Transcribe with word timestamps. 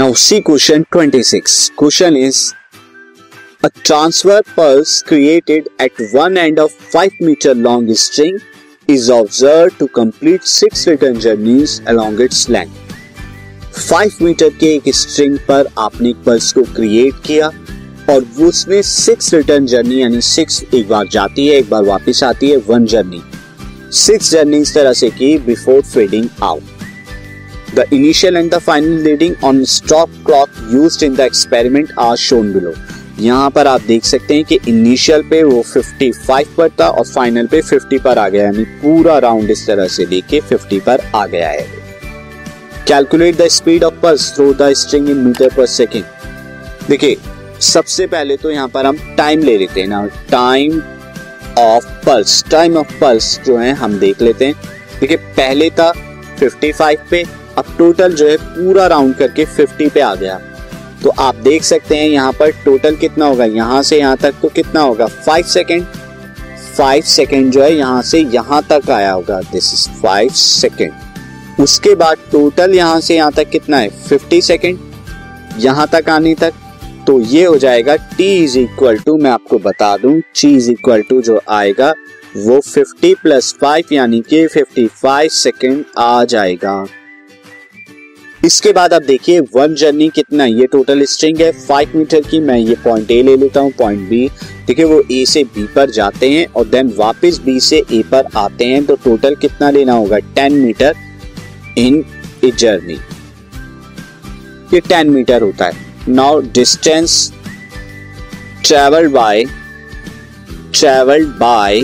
Now 0.00 0.14
see 0.14 0.40
question 0.40 0.86
26. 0.92 1.72
Question 1.76 2.16
is 2.16 2.54
a 3.62 3.68
transfer 3.68 4.40
pulse 4.56 5.02
created 5.02 5.68
at 5.78 5.92
one 6.12 6.38
end 6.38 6.58
of 6.58 6.72
5 6.72 7.20
meter 7.20 7.54
long 7.54 7.92
string 7.94 8.38
is 8.88 9.10
observed 9.10 9.78
to 9.78 9.88
complete 9.88 10.42
6 10.44 10.86
return 10.86 11.20
journeys 11.20 11.82
along 11.86 12.18
its 12.18 12.48
length. 12.48 12.78
5 13.90 14.22
metre 14.22 14.56
के 14.60 14.74
एक 14.76 14.88
string 14.94 15.38
पर 15.48 15.68
आपने 15.78 16.10
एक 16.10 16.24
pulse 16.26 16.52
को 16.52 16.62
create 16.74 17.22
किया 17.26 17.50
और 18.10 18.26
उसमें 18.48 18.80
six 18.94 19.32
return 19.34 19.66
journey 19.74 20.02
यानी 20.02 20.20
सिक्स 20.32 20.62
एक 20.74 20.88
बार 20.88 21.08
जाती 21.18 21.46
है 21.48 21.58
एक 21.58 21.70
बार 21.70 21.84
वापस 21.84 22.24
आती 22.32 22.50
है 22.50 22.56
वन 22.72 22.86
जर्नी 22.96 23.22
सिक्स 24.06 24.30
जर्नी 24.30 24.60
इस 24.60 24.74
तरह 24.74 24.92
से 25.02 25.10
की 25.20 25.36
before 25.46 25.82
fading 25.94 26.28
out 26.42 26.79
The 27.72 27.86
initial 27.94 28.36
and 28.36 28.50
the 28.50 28.58
final 28.60 29.04
reading 29.04 29.36
on 29.44 29.64
stop 29.64 30.08
clock 30.24 30.48
used 30.70 31.04
in 31.04 31.14
the 31.14 31.24
experiment 31.24 31.92
are 31.96 32.16
shown 32.16 32.52
below. 32.52 32.72
यहाँ 33.18 33.50
पर 33.50 33.66
आप 33.66 33.80
देख 33.86 34.04
सकते 34.04 34.34
हैं 34.34 34.44
कि 34.44 34.58
इनिशियल 34.68 35.22
पे 35.30 35.42
वो 35.42 35.62
55 35.66 36.48
पर 36.56 36.68
था 36.80 36.88
और 36.88 37.04
फाइनल 37.06 37.46
पे 37.46 37.60
50 37.62 38.00
पर 38.04 38.18
आ 38.18 38.28
गया 38.28 38.44
यानी 38.44 38.64
पूरा 38.82 39.18
राउंड 39.18 39.50
इस 39.50 39.66
तरह 39.66 39.88
से 39.88 40.06
लेके 40.06 40.40
50 40.50 40.80
पर 40.86 41.00
आ 41.14 41.26
गया 41.26 41.48
है। 41.48 41.66
Calculate 42.88 43.36
the 43.36 43.48
speed 43.56 43.84
of 43.84 44.00
pulse 44.02 44.32
through 44.36 44.52
the 44.54 44.72
string 44.82 45.10
in 45.10 45.16
metre 45.16 45.54
per 45.56 45.66
second 45.66 46.04
देखिए, 46.88 47.16
सबसे 47.62 48.06
पहले 48.06 48.36
तो 48.36 48.50
यहाँ 48.50 48.68
पर 48.68 48.86
हम 48.86 48.98
टाइम 49.16 49.42
ले 49.42 49.58
लेते 49.58 49.80
हैं 49.80 49.88
ना। 49.88 50.06
Time 50.30 50.82
of 51.58 51.86
pulse 52.06 52.44
time 52.50 52.76
of 52.76 53.00
pulse 53.00 53.38
जो 53.46 53.56
है 53.58 53.72
हम 53.74 53.98
देख 53.98 54.22
लेते 54.22 54.46
हैं। 54.46 54.54
देखिए, 55.00 55.16
पहले 55.16 55.70
था 55.70 55.92
55 56.40 57.08
पे 57.10 57.24
अब 57.60 57.74
टोटल 57.78 58.12
जो 58.14 58.28
है 58.28 58.36
पूरा 58.36 58.86
राउंड 58.86 59.14
करके 59.16 59.44
50 59.56 59.90
पे 59.90 60.00
आ 60.00 60.14
गया। 60.14 60.38
तो 61.02 61.10
आप 61.20 61.34
देख 61.42 61.62
सकते 61.64 61.96
हैं 61.96 62.08
यहाँ 62.08 62.32
पर 62.32 62.50
टोटल 62.64 62.96
कितना 62.96 63.26
होगा? 63.26 63.44
यहाँ 63.46 63.82
से 63.82 63.98
यहाँ 63.98 64.16
तक 64.16 64.34
तो 64.42 64.48
कितना 64.50 64.80
होगा? 64.80 65.06
फाइव 65.06 65.44
सेकेंड 65.46 65.84
फाइव 66.76 67.02
सेकेंड 67.04 67.50
जो 67.52 67.62
है 67.62 67.72
यहाँ 67.74 68.02
से 68.02 68.20
यहाँ 68.20 68.62
तक 68.70 68.90
आया 68.90 69.12
होगा। 69.12 69.40
दिस 69.42 69.72
इज़ 69.74 69.88
फाइव 70.02 70.28
सेकेंड 70.34 71.60
उसके 71.60 71.94
बाद 71.94 72.18
टोटल 72.32 72.74
यहाँ 72.74 73.00
से 73.00 73.16
यहाँ 73.16 73.32
तक 73.32 73.50
कितना 73.50 73.76
है? 73.76 73.88
फिफ्टी 73.88 74.40
सेकेंड 74.42 74.78
यहाँ 75.58 75.86
तक 75.92 76.08
आने 76.08 76.34
तक। 76.34 76.52
तो 77.06 77.18
ये 77.20 77.44
हो 77.44 77.56
जाएगा 77.58 77.94
t 78.12 78.20
इज़ 78.20 78.58
इक्वल 78.58 78.98
टू 78.98 79.16
मैं 79.16 79.30
आपको 79.30 79.58
बता 79.58 79.96
दूँ, 79.96 80.20
t 80.36 80.44
इज़ 80.46 80.70
इक्वल 80.70 81.02
टू 81.02 81.20
जो 81.22 81.40
आएगा, 81.48 81.92
वो 82.36 82.60
50 82.66 83.14
प्लस 83.22 83.54
फाइव 83.60 83.92
यानी 83.92 84.20
कि 84.28 84.46
55 84.48 85.28
सेकेंड 85.34 85.84
आ 85.98 86.24
जाएगा। 86.24 86.84
इसके 88.44 88.70
बाद 88.72 88.92
आप 88.94 89.02
देखिए 89.02 89.40
वन 89.54 89.74
जर्नी 89.74 90.08
कितना 90.08 90.44
ये 90.44 90.66
टोटल 90.66 91.04
स्ट्रिंग 91.04 91.40
है 91.40 91.50
फाइव 91.52 91.90
मीटर 91.94 92.20
की। 92.20 92.38
मैं 92.40 92.56
ये 92.58 92.74
पॉइंट 92.84 93.10
ए 93.10 93.22
ले 93.22 93.36
लेता 93.36 93.60
हूँ 93.60 93.72
पॉइंट 93.78 94.08
बी 94.08 94.28
देखिए, 94.66 94.84
वो 94.84 95.02
ए 95.12 95.24
से 95.26 95.42
बी 95.44 95.66
पर 95.74 95.90
जाते 95.90 96.30
हैं 96.30 96.46
और 96.48 96.66
देन 96.68 96.92
वापस 96.96 97.38
बी 97.44 97.58
से 97.60 97.82
ए 97.92 98.02
पर 98.10 98.26
आते 98.36 98.64
हैं। 98.64 98.84
तो 98.86 98.96
टोटल 99.04 99.34
कितना 99.36 99.70
लेना 99.70 99.92
होगा? 99.92 100.18
Ten 100.34 100.52
metre 100.54 100.94
in 101.78 102.04
a 102.44 102.50
journey 102.52 102.98
ये 104.74 104.80
टेन 104.80 105.10
मीटर 105.10 105.42
होता 105.42 105.66
है। 105.66 105.88
Now 106.08 106.40
distance 106.54 107.32
travelled 108.64 109.12
by 109.12 109.44
travelled 110.74 111.28
by 111.38 111.82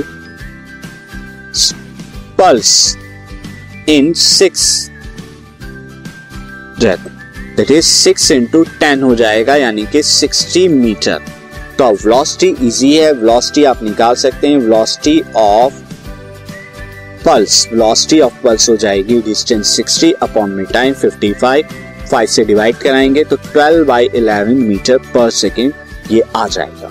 pulse 2.39 2.97
in 3.89 4.13
six 4.17 4.91
death 6.81 7.09
that 7.57 7.71
is 7.71 7.85
six 7.85 8.31
into 8.31 8.63
ten 8.81 9.03
हो 9.03 9.15
जाएगा, 9.15 9.57
यानी 9.57 9.87
कि 9.93 10.03
सिक्सटी 10.03 10.67
मीटर 10.69 11.21
तो 11.79 11.85
अब 11.85 11.97
वेलोसिटी 12.05 12.67
इजी 12.67 12.95
है 12.97 13.13
वेलोसिटी 13.13 13.65
आप 13.65 13.83
निकाल 13.83 14.15
सकते 14.15 14.49
हैं 14.49 14.59
velocity 14.59 15.21
of 15.37 15.75
pulse 17.25 17.67
velocity 17.73 18.21
of 18.21 18.43
pulse 18.45 18.69
हो 18.71 18.77
जाएगी 18.77 19.21
डिस्टेंस 19.23 19.77
60 19.81 20.13
अपॉन 20.23 20.51
में 20.51 20.65
टाइम 20.67 20.95
55 20.95 21.63
5 22.13 22.27
से 22.27 22.45
डिवाइड 22.45 22.77
कराएँगे 22.77 23.25
तो 23.25 23.37
12 23.57 23.85
बाई 23.87 24.09
11 24.09 24.55
मीटर 24.61 24.99
पर 25.15 25.31
सेकेंड 25.31 25.73
ये 26.11 26.23
आ 26.37 26.47
जाएगा। 26.49 26.91